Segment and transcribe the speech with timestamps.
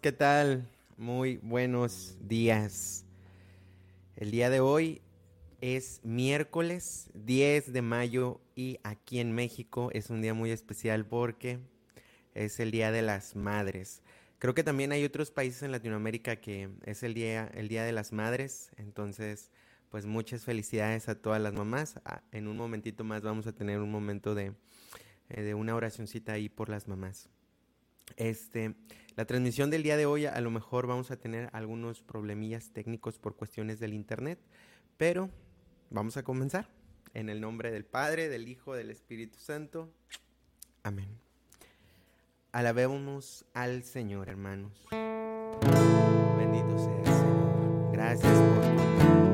[0.00, 0.66] ¿qué tal?
[0.96, 3.04] Muy buenos días.
[4.16, 5.02] El día de hoy
[5.60, 11.58] es miércoles 10 de mayo y aquí en México es un día muy especial porque
[12.32, 14.00] es el Día de las Madres.
[14.38, 17.92] Creo que también hay otros países en Latinoamérica que es el día, el día de
[17.92, 19.50] las Madres, entonces
[19.90, 22.00] pues muchas felicidades a todas las mamás.
[22.06, 24.54] Ah, en un momentito más vamos a tener un momento de,
[25.28, 27.28] eh, de una oracioncita ahí por las mamás.
[28.16, 28.74] Este,
[29.20, 33.18] la transmisión del día de hoy a lo mejor vamos a tener algunos problemillas técnicos
[33.18, 34.38] por cuestiones del internet,
[34.96, 35.28] pero
[35.90, 36.70] vamos a comenzar.
[37.12, 39.92] En el nombre del Padre, del Hijo, del Espíritu Santo.
[40.82, 41.20] Amén.
[42.50, 44.86] Alabemos al Señor, hermanos.
[46.38, 47.92] Bendito sea el Señor.
[47.92, 49.29] Gracias por tu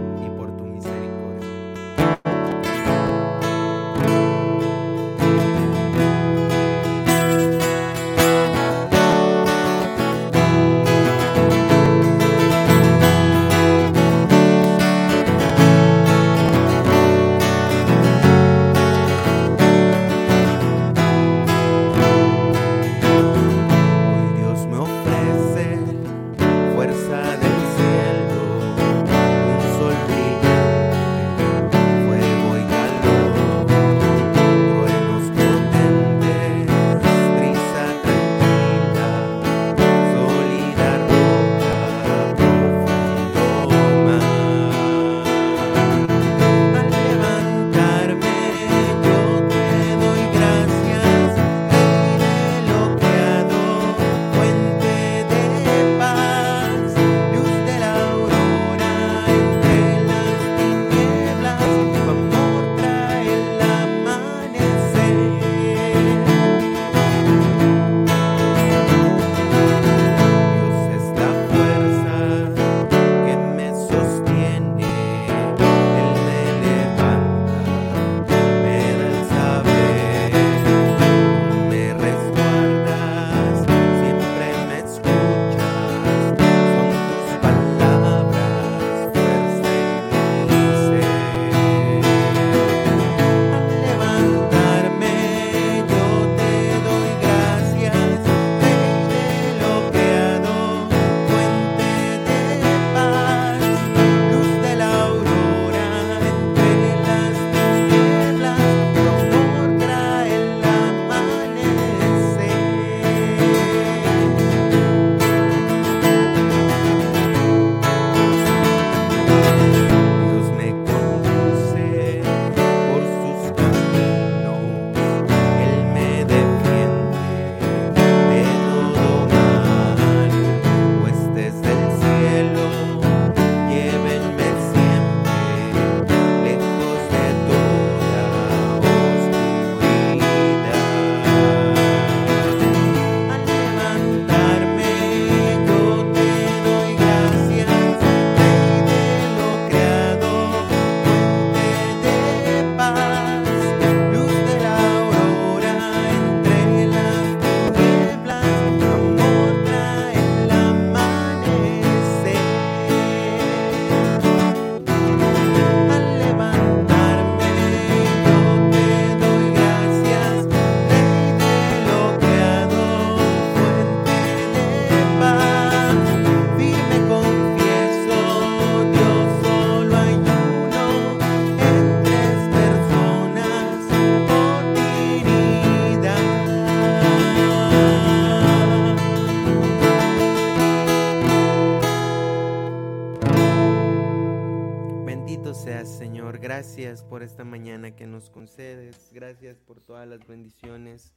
[199.12, 201.12] Gracias por todas las bendiciones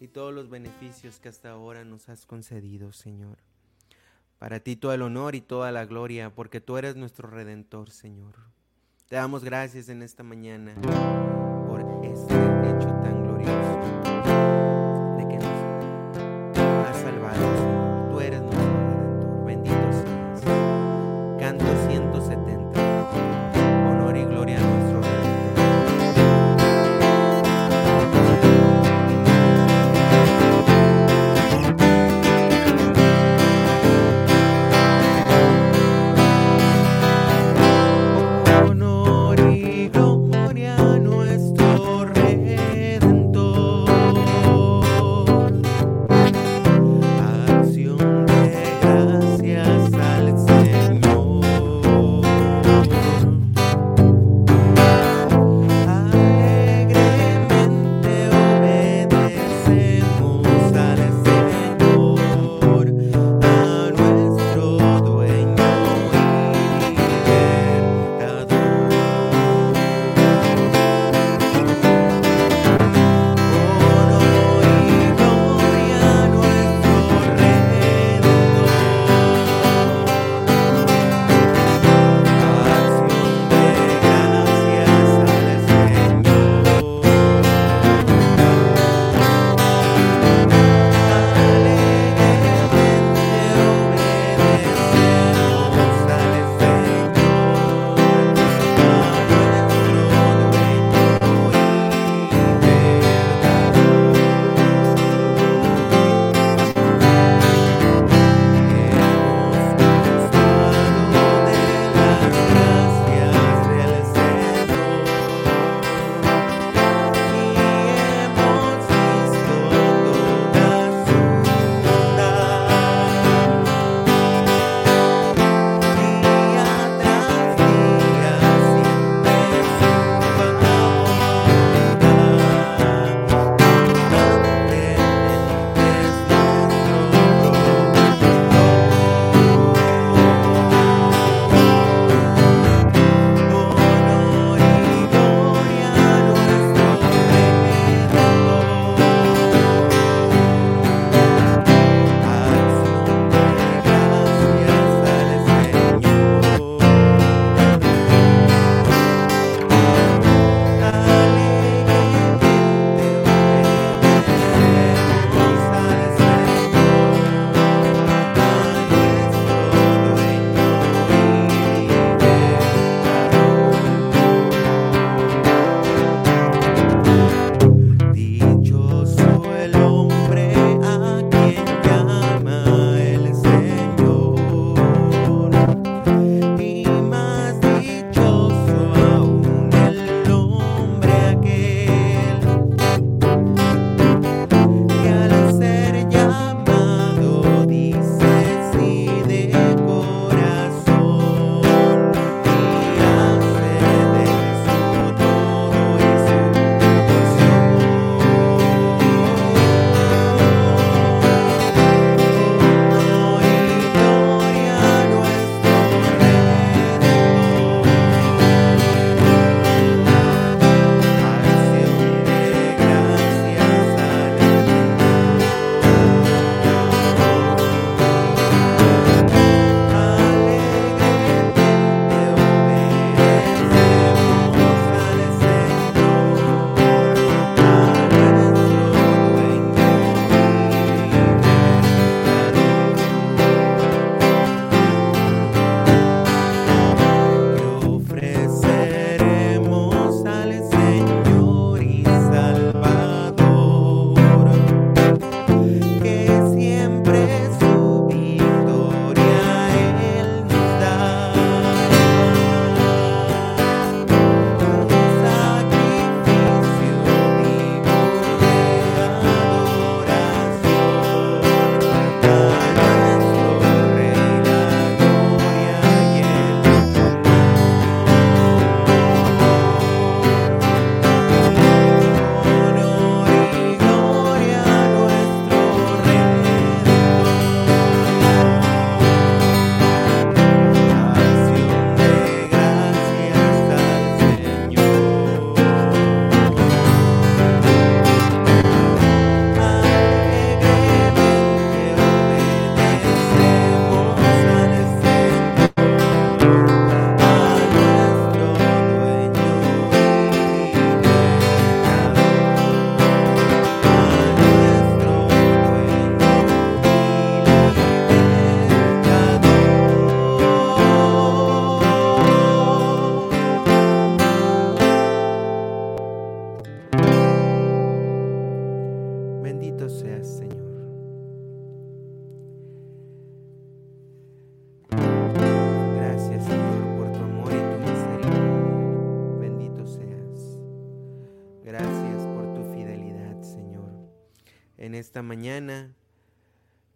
[0.00, 3.38] y todos los beneficios que hasta ahora nos has concedido, Señor.
[4.38, 8.34] Para ti todo el honor y toda la gloria, porque tú eres nuestro redentor, Señor.
[9.08, 10.74] Te damos gracias en esta mañana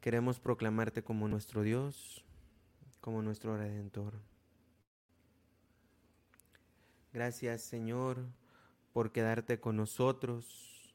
[0.06, 2.25] queremos proclamarte como nuestro Dios,
[3.00, 4.14] como nuestro Redentor.
[7.12, 8.25] Gracias Señor
[8.92, 10.94] por quedarte con nosotros.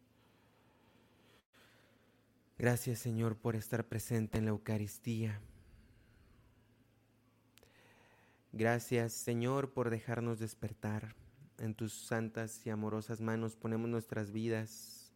[2.58, 5.42] Gracias Señor por estar presente en la Eucaristía.
[8.54, 11.16] Gracias Señor por dejarnos despertar.
[11.58, 15.12] En tus santas y amorosas manos ponemos nuestras vidas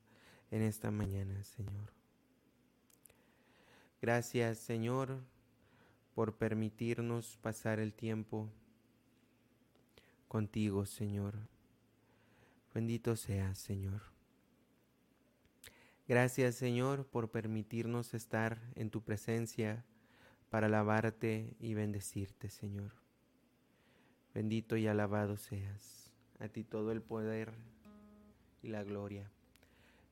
[0.52, 2.05] en esta mañana, Señor.
[4.06, 5.24] Gracias Señor
[6.14, 8.52] por permitirnos pasar el tiempo
[10.28, 11.34] contigo, Señor.
[12.72, 14.04] Bendito seas, Señor.
[16.08, 19.84] Gracias, Señor, por permitirnos estar en tu presencia
[20.52, 22.92] para alabarte y bendecirte, Señor.
[24.36, 26.12] Bendito y alabado seas.
[26.38, 27.56] A ti todo el poder
[28.62, 29.32] y la gloria.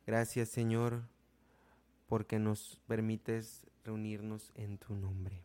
[0.08, 1.04] Gracias, Señor,
[2.14, 5.42] porque nos permites reunirnos en tu nombre.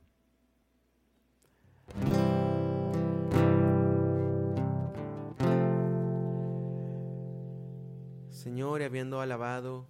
[8.28, 9.86] Señor, habiendo alabado,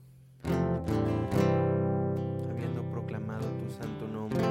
[2.49, 4.45] habiendo proclamado tu santo nombre,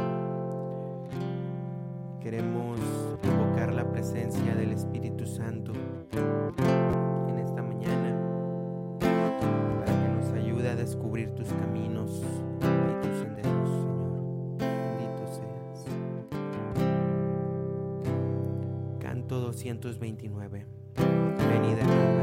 [2.19, 2.77] queremos
[3.23, 5.71] invocar la presencia del Espíritu Santo
[10.87, 12.09] descubrir tus caminos
[12.61, 14.57] y tus senderos, Señor.
[14.57, 15.85] Bendito seas.
[18.99, 20.65] Canto 229.
[21.37, 22.16] Venida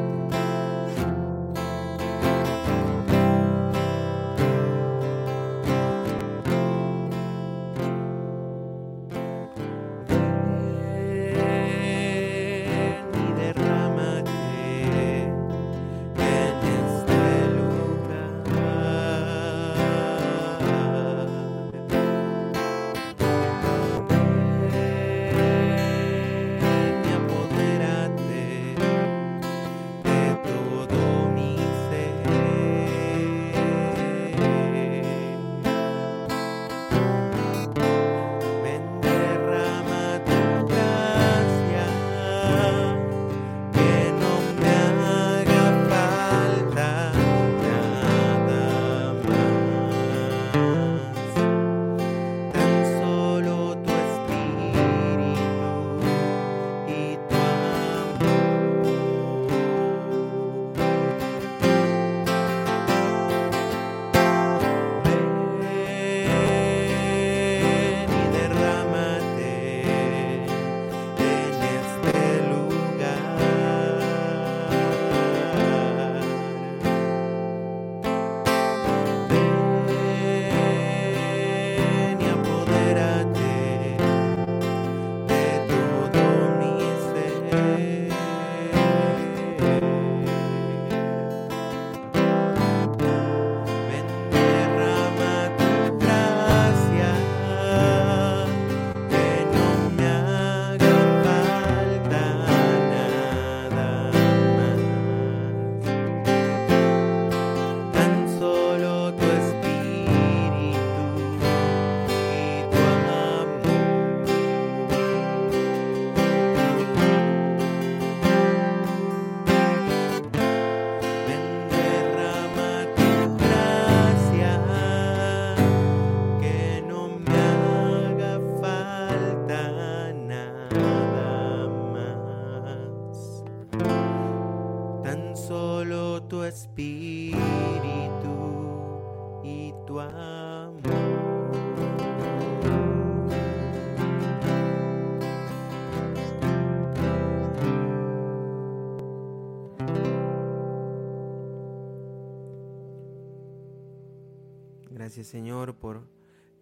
[155.23, 156.09] Señor por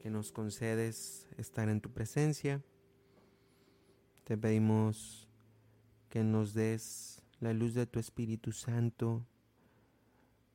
[0.00, 2.60] que nos concedes estar en tu presencia.
[4.24, 5.28] Te pedimos
[6.10, 9.24] que nos des la luz de tu Espíritu Santo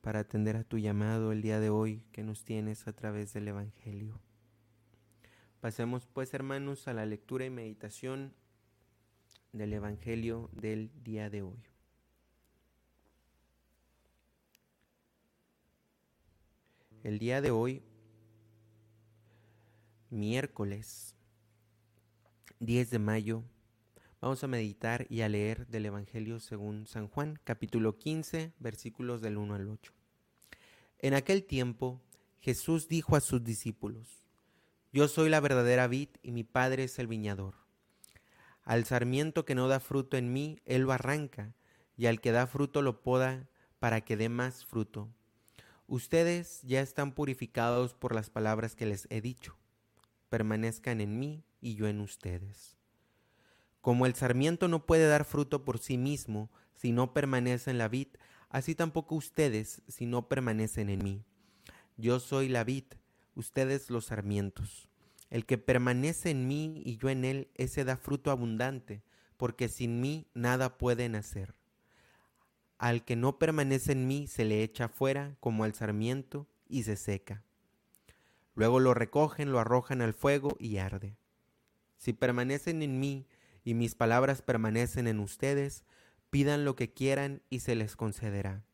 [0.00, 3.48] para atender a tu llamado el día de hoy que nos tienes a través del
[3.48, 4.20] Evangelio.
[5.60, 8.32] Pasemos pues hermanos a la lectura y meditación
[9.52, 11.58] del Evangelio del día de hoy.
[17.02, 17.82] El día de hoy,
[20.10, 21.14] miércoles
[22.60, 23.44] 10 de mayo,
[24.22, 29.36] vamos a meditar y a leer del Evangelio según San Juan, capítulo 15, versículos del
[29.36, 29.92] 1 al 8.
[31.00, 32.00] En aquel tiempo,
[32.40, 34.24] Jesús dijo a sus discípulos,
[34.92, 37.54] Yo soy la verdadera vid y mi Padre es el viñador.
[38.64, 41.54] Al sarmiento que no da fruto en mí, Él lo arranca,
[41.96, 43.48] y al que da fruto lo poda
[43.78, 45.10] para que dé más fruto.
[45.86, 49.58] Ustedes ya están purificados por las palabras que les he dicho.
[50.28, 52.76] Permanezcan en mí y yo en ustedes.
[53.80, 57.88] Como el sarmiento no puede dar fruto por sí mismo si no permanece en la
[57.88, 58.08] vid,
[58.50, 61.24] así tampoco ustedes si no permanecen en mí.
[61.96, 62.84] Yo soy la vid,
[63.34, 64.88] ustedes los sarmientos.
[65.30, 69.02] El que permanece en mí y yo en él, ese da fruto abundante,
[69.36, 71.54] porque sin mí nada pueden hacer.
[72.78, 76.96] Al que no permanece en mí se le echa fuera como al sarmiento y se
[76.96, 77.42] seca.
[78.58, 81.16] Luego lo recogen, lo arrojan al fuego y arde.
[81.96, 83.24] Si permanecen en mí
[83.62, 85.84] y mis palabras permanecen en ustedes,
[86.30, 88.64] pidan lo que quieran y se les concederá.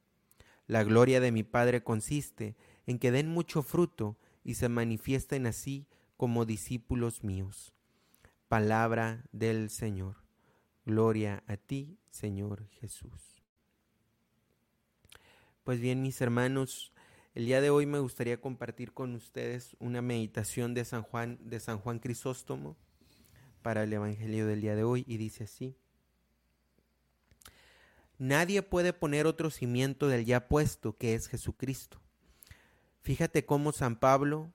[0.66, 5.86] La gloria de mi Padre consiste en que den mucho fruto y se manifiesten así
[6.16, 7.74] como discípulos míos.
[8.48, 10.16] Palabra del Señor.
[10.86, 13.42] Gloria a ti, Señor Jesús.
[15.62, 16.93] Pues bien, mis hermanos,
[17.34, 21.58] el día de hoy me gustaría compartir con ustedes una meditación de San Juan, de
[21.58, 22.76] San Juan Crisóstomo
[23.60, 25.76] para el Evangelio del día de hoy y dice así.
[28.18, 32.00] Nadie puede poner otro cimiento del ya puesto que es Jesucristo.
[33.02, 34.52] Fíjate cómo San Pablo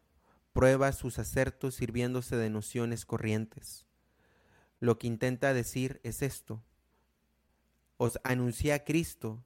[0.54, 3.86] prueba sus acertos sirviéndose de nociones corrientes.
[4.80, 6.64] Lo que intenta decir es esto.
[7.98, 9.44] Os anuncié a Cristo,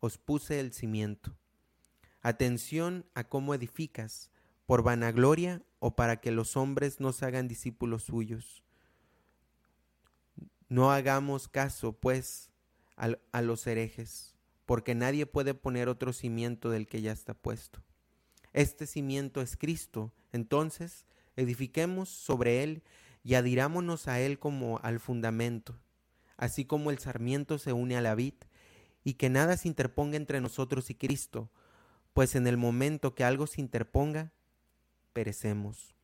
[0.00, 1.36] os puse el cimiento.
[2.22, 4.30] Atención a cómo edificas,
[4.66, 8.62] por vanagloria o para que los hombres no se hagan discípulos suyos.
[10.68, 12.50] No hagamos caso, pues,
[12.96, 17.80] a, los herejes, porque nadie puede poner otro cimiento del que ya está puesto.
[18.52, 22.82] Este cimiento es Cristo, entonces edifiquemos sobre él
[23.24, 25.74] y adirámonos a él como al fundamento,
[26.36, 28.34] así como el sarmiento se une a la vid,
[29.02, 31.50] y que nada se interponga entre nosotros y Cristo,
[32.12, 34.32] pues en el momento que algo se interponga,
[35.12, 35.94] perecemos.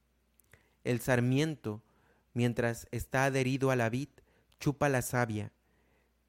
[0.85, 1.83] El sarmiento,
[2.33, 4.09] mientras está adherido a la vid,
[4.61, 5.53] chupa la savia,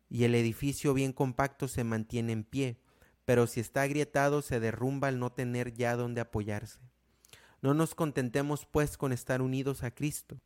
[0.10, 2.78] y el edificio bien compacto se mantiene en pie,
[3.26, 6.80] pero si está agrietado se derrumba al no tener ya donde apoyarse.
[7.62, 10.40] No nos contentemos pues con estar unidos a Cristo,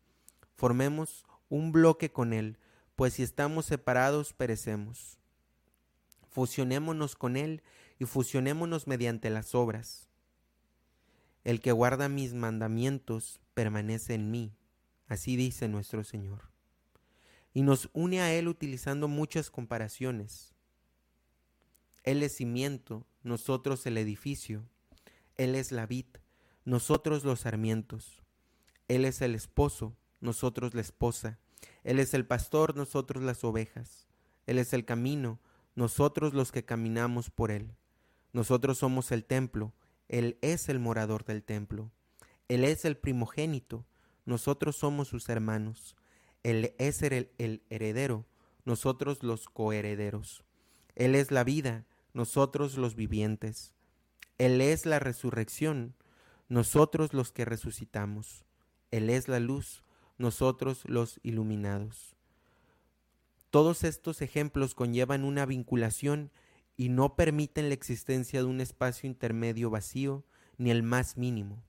[0.55, 2.57] formemos un bloque con Él,
[2.95, 5.17] pues si estamos separados perecemos.
[6.29, 7.61] Fusionémonos con Él
[8.01, 10.09] y fusionémonos mediante las obras.
[11.43, 14.51] El que guarda mis mandamientos permanece en mí,
[15.07, 16.51] así dice nuestro Señor
[17.53, 20.53] y nos une a Él utilizando muchas comparaciones.
[22.03, 24.63] Él es cimiento, nosotros el edificio.
[25.35, 26.05] Él es la vid,
[26.65, 28.23] nosotros los sarmientos.
[28.87, 31.39] Él es el esposo, nosotros la esposa.
[31.83, 34.07] Él es el pastor, nosotros las ovejas.
[34.47, 35.39] Él es el camino,
[35.75, 37.75] nosotros los que caminamos por Él.
[38.33, 39.73] Nosotros somos el templo,
[40.07, 41.91] Él es el morador del templo.
[42.47, 43.85] Él es el primogénito,
[44.25, 45.95] nosotros somos sus hermanos.
[46.43, 48.25] Él es el, el heredero,
[48.65, 50.43] nosotros los coherederos.
[50.95, 53.73] Él es la vida, nosotros los vivientes.
[54.37, 55.95] Él es la resurrección,
[56.49, 58.45] nosotros los que resucitamos.
[58.91, 59.83] Él es la luz,
[60.17, 62.15] nosotros los iluminados.
[63.49, 66.31] Todos estos ejemplos conllevan una vinculación
[66.81, 70.25] y no permiten la existencia de un espacio intermedio vacío
[70.57, 71.63] ni el más mínimo.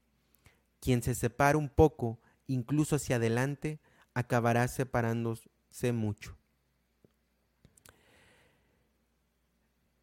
[0.81, 3.79] Quien se separa un poco, incluso hacia adelante,
[4.15, 6.39] acabará separándose mucho.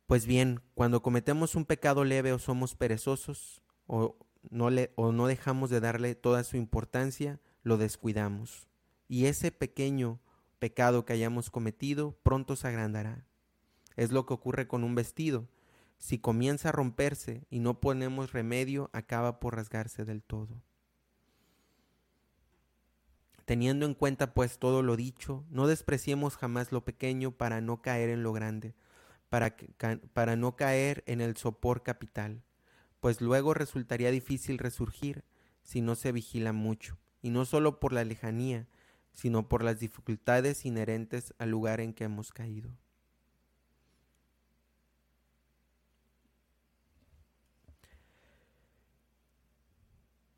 [0.05, 4.15] Pues bien, cuando cometemos un pecado leve o somos perezosos o
[4.51, 8.67] no, le, o no dejamos de darle toda su importancia, lo descuidamos.
[9.07, 10.19] Y ese pequeño
[10.59, 13.25] pecado que hayamos cometido pronto se agrandará.
[13.99, 15.49] Es lo que ocurre con un vestido.
[15.97, 20.63] Si comienza a romperse y no ponemos remedio, acaba por rasgarse del todo.
[23.43, 28.07] Teniendo en cuenta pues todo lo dicho, no despreciemos jamás lo pequeño para no caer
[28.07, 28.73] en lo grande,
[29.27, 29.57] para,
[30.13, 32.41] para no caer en el sopor capital,
[33.01, 35.25] pues luego resultaría difícil resurgir
[35.61, 38.65] si no se vigila mucho, y no solo por la lejanía,
[39.11, 42.71] sino por las dificultades inherentes al lugar en que hemos caído.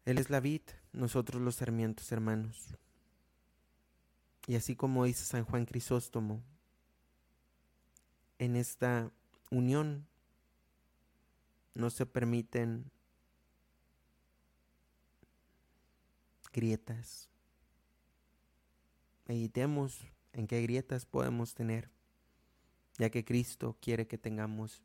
[0.05, 0.61] Él es la vid,
[0.93, 2.75] nosotros los sarmientos hermanos.
[4.47, 6.41] Y así como dice San Juan Crisóstomo,
[8.39, 9.11] en esta
[9.51, 10.07] unión
[11.75, 12.91] no se permiten
[16.51, 17.29] grietas.
[19.27, 19.99] Meditemos
[20.33, 21.89] en qué grietas podemos tener,
[22.97, 24.81] ya que Cristo quiere que tengamos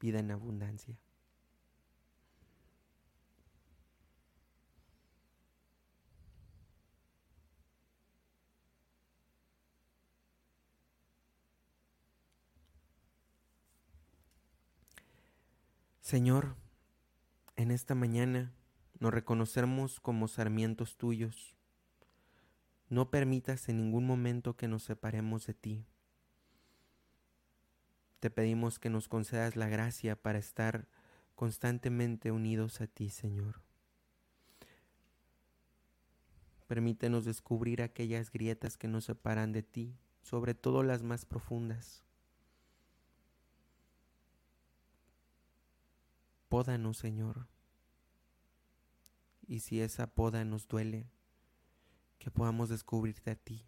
[0.00, 0.96] vida en abundancia.
[16.02, 16.56] Señor,
[17.54, 18.52] en esta mañana
[18.98, 21.54] nos reconocemos como sarmientos tuyos.
[22.88, 25.86] No permitas en ningún momento que nos separemos de ti.
[28.18, 30.88] Te pedimos que nos concedas la gracia para estar
[31.36, 33.62] constantemente unidos a ti, Señor.
[36.66, 42.02] Permítenos descubrir aquellas grietas que nos separan de ti, sobre todo las más profundas.
[46.52, 47.46] Pódanos, Señor.
[49.48, 51.10] Y si esa poda nos duele,
[52.18, 53.66] que podamos descubrirte a ti,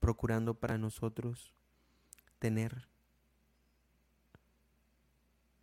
[0.00, 1.54] procurando para nosotros
[2.40, 2.88] tener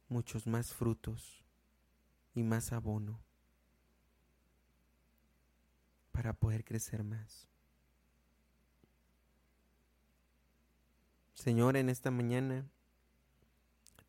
[0.08, 1.44] muchos más frutos
[2.34, 3.20] y más abono
[6.14, 7.50] para poder crecer más.
[11.34, 12.72] Señor, en esta mañana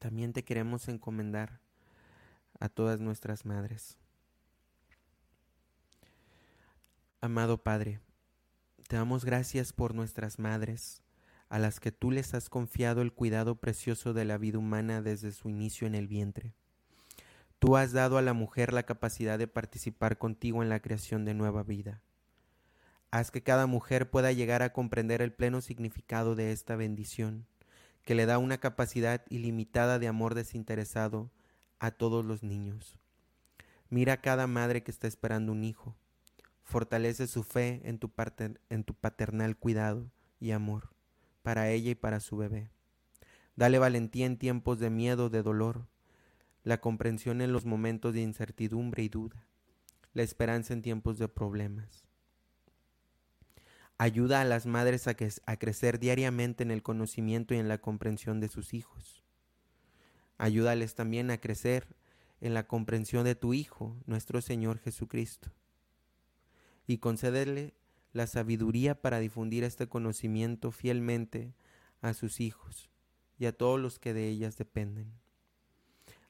[0.00, 1.60] también te queremos encomendar
[2.58, 3.98] a todas nuestras madres.
[7.20, 8.00] Amado Padre,
[8.88, 11.02] te damos gracias por nuestras madres,
[11.50, 15.32] a las que tú les has confiado el cuidado precioso de la vida humana desde
[15.32, 16.54] su inicio en el vientre.
[17.58, 21.34] Tú has dado a la mujer la capacidad de participar contigo en la creación de
[21.34, 22.00] nueva vida.
[23.10, 27.49] Haz que cada mujer pueda llegar a comprender el pleno significado de esta bendición
[28.10, 31.30] que le da una capacidad ilimitada de amor desinteresado
[31.78, 32.98] a todos los niños.
[33.88, 35.94] Mira a cada madre que está esperando un hijo.
[36.64, 38.10] Fortalece su fe en tu,
[38.68, 40.90] en tu paternal cuidado y amor
[41.42, 42.72] para ella y para su bebé.
[43.54, 45.86] Dale valentía en tiempos de miedo, de dolor,
[46.64, 49.46] la comprensión en los momentos de incertidumbre y duda,
[50.14, 52.09] la esperanza en tiempos de problemas.
[54.02, 58.48] Ayuda a las madres a, crecer diariamente en el conocimiento y en la comprensión de
[58.48, 59.22] sus hijos.
[60.38, 61.86] Ayúdales también a crecer
[62.40, 65.52] en la comprensión de tu Hijo, nuestro Señor Jesucristo.
[66.86, 67.74] Y concédele
[68.14, 71.52] la sabiduría para difundir este conocimiento fielmente
[72.00, 72.88] a sus hijos
[73.38, 75.12] y a todos los que de ellas dependen.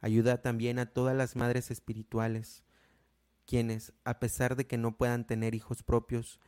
[0.00, 2.64] Ayuda también a todas las madres espirituales,
[3.46, 6.40] quienes, a pesar de que no puedan tener hijos propios,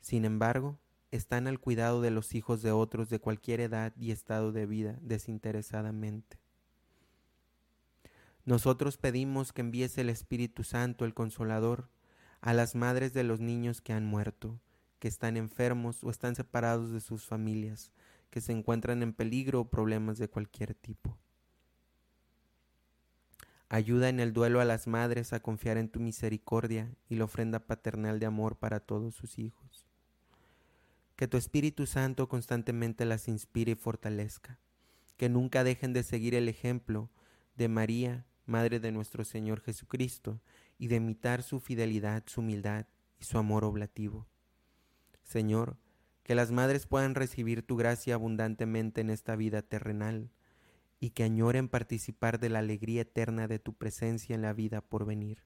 [0.00, 0.78] sin embargo,
[1.10, 4.96] están al cuidado de los hijos de otros de cualquier edad y estado de vida
[5.02, 6.38] desinteresadamente.
[8.44, 11.88] Nosotros pedimos que envíes el Espíritu Santo, el Consolador,
[12.40, 14.60] a las madres de los niños que han muerto,
[14.98, 17.92] que están enfermos o están separados de sus familias,
[18.30, 21.18] que se encuentran en peligro o problemas de cualquier tipo.
[23.68, 27.60] Ayuda en el duelo a las madres a confiar en tu misericordia y la ofrenda
[27.60, 29.89] paternal de amor para todos sus hijos
[31.20, 34.58] que tu Espíritu Santo constantemente las inspire y fortalezca,
[35.18, 37.10] que nunca dejen de seguir el ejemplo
[37.56, 40.40] de María, Madre de nuestro Señor Jesucristo,
[40.78, 42.86] y de imitar su fidelidad, su humildad
[43.18, 44.28] y su amor oblativo.
[45.22, 45.76] Señor,
[46.22, 50.30] que las madres puedan recibir tu gracia abundantemente en esta vida terrenal,
[51.00, 55.04] y que añoren participar de la alegría eterna de tu presencia en la vida por
[55.04, 55.42] venir.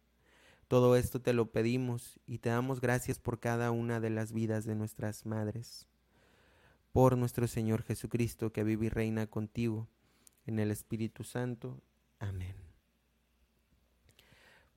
[0.68, 4.64] Todo esto te lo pedimos y te damos gracias por cada una de las vidas
[4.64, 5.86] de nuestras madres.
[6.92, 9.88] Por nuestro Señor Jesucristo, que vive y reina contigo
[10.46, 11.82] en el Espíritu Santo.
[12.18, 12.56] Amén.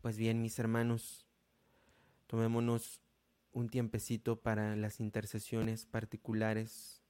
[0.01, 1.25] Pues bien, mis hermanos,
[2.27, 3.01] tomémonos
[3.51, 7.01] un tiempecito para las intercesiones particulares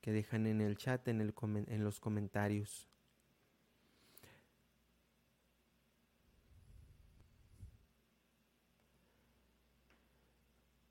[0.00, 1.34] que dejan en el chat, en, el,
[1.66, 2.91] en los comentarios.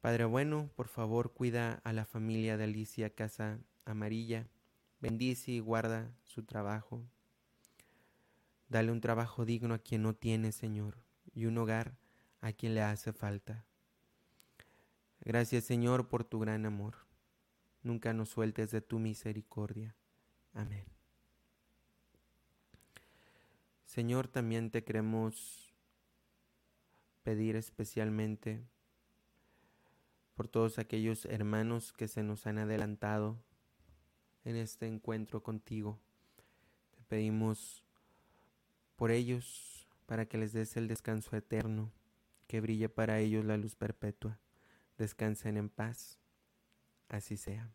[0.02, 4.48] Padre bueno, por favor cuida a la familia de Alicia Casa Amarilla,
[5.00, 7.04] bendice y guarda su trabajo.
[8.68, 10.98] Dale un trabajo digno a quien no tiene, Señor,
[11.36, 11.98] y un hogar
[12.40, 13.64] a quien le hace falta.
[15.20, 16.96] Gracias, Señor, por tu gran amor.
[17.84, 19.96] Nunca nos sueltes de tu misericordia.
[20.54, 20.86] Amén.
[23.86, 25.72] Señor, también te queremos
[27.22, 28.66] pedir especialmente
[30.36, 33.38] por todos aquellos hermanos que se nos han adelantado
[34.44, 36.00] en este encuentro contigo.
[36.91, 37.84] Te pedimos
[38.96, 41.91] por ellos para que les des el descanso eterno,
[42.48, 44.39] que brille para ellos la luz perpetua.
[44.98, 46.20] Descansen en paz.
[47.08, 47.72] Así sea.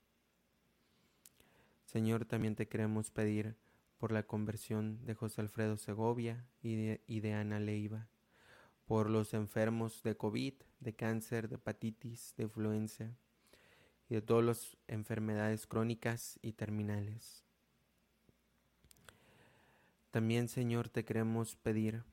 [1.85, 3.57] Señor, también te queremos pedir
[3.99, 8.09] por la conversión de José Alfredo Segovia y de, y de Ana Leiva,
[8.87, 13.17] por los enfermos de COVID, de cáncer, de hepatitis, de influenza
[14.09, 17.45] y de todas las enfermedades crónicas y terminales.
[20.13, 22.05] También, Señor, te queremos pedir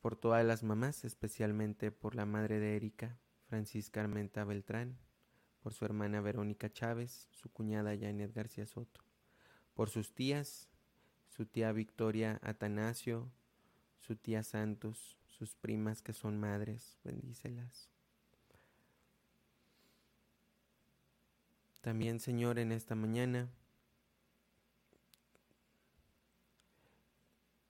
[0.00, 4.98] por todas las mamás, especialmente por la madre de Erika, Francisca Armenta Beltrán,
[5.60, 9.00] por su hermana Verónica Chávez, su cuñada Janet García Soto,
[9.74, 10.68] por sus tías,
[11.36, 13.30] su tía Victoria Atanasio,
[14.00, 17.90] su tía Santos, sus primas que son madres, bendícelas.
[21.82, 23.50] También, Señor, en esta mañana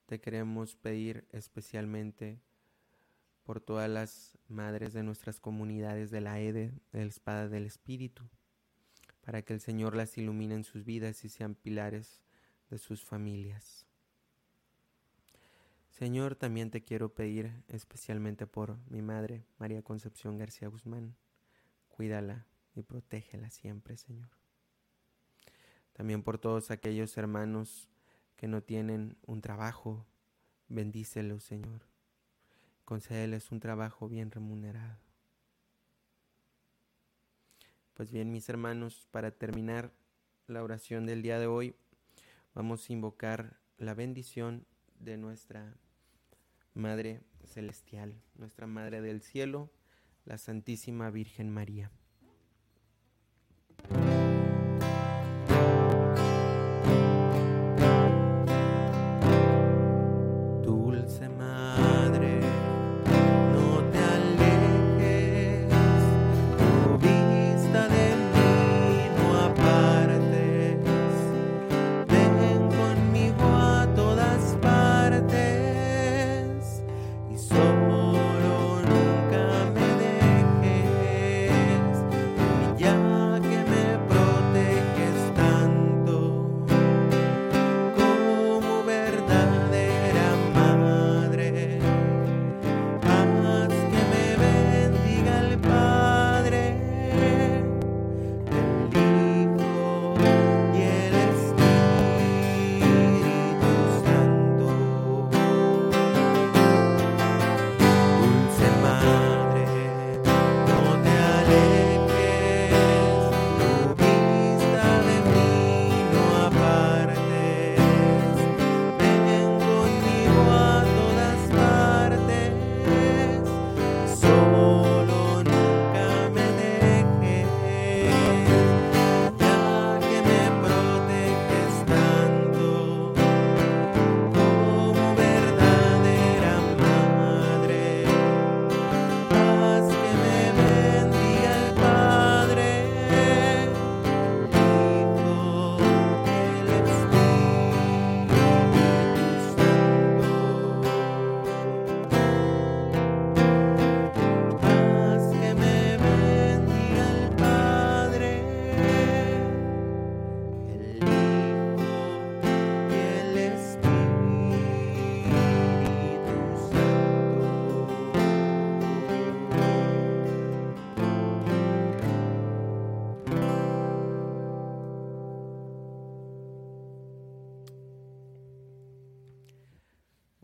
[0.06, 2.38] te queremos pedir especialmente
[3.42, 8.22] por todas las madres de nuestras comunidades de la EDE, de la Espada del Espíritu,
[9.22, 12.25] para que el Señor las ilumine en sus vidas y sean pilares
[12.70, 13.86] de sus familias.
[15.90, 21.16] Señor, también te quiero pedir especialmente por mi madre, María Concepción García Guzmán.
[21.88, 24.28] Cuídala y protégela siempre, Señor.
[25.94, 27.88] También por todos aquellos hermanos
[28.36, 30.04] que no tienen un trabajo,
[30.68, 31.80] bendícelos, Señor.
[32.84, 34.98] Concédeles un trabajo bien remunerado.
[37.94, 39.90] Pues bien, mis hermanos, para terminar
[40.46, 41.74] la oración del día de hoy,
[42.56, 44.66] vamos a invocar la bendición
[44.98, 45.76] de nuestra
[46.72, 49.70] Madre Celestial, nuestra Madre del Cielo,
[50.24, 51.92] la Santísima Virgen María.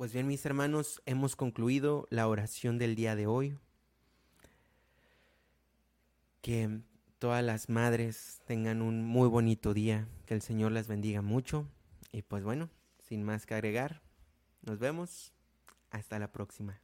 [0.02, 3.56] Pues bien, mis hermanos, hemos concluido la oración del día de hoy.
[6.40, 6.80] Que
[7.20, 11.68] todas las madres tengan un muy bonito día, que el Señor las bendiga mucho.
[12.10, 14.02] Y pues bueno, sin más que agregar,
[14.62, 15.32] nos vemos.
[15.92, 16.80] Hasta la próxima.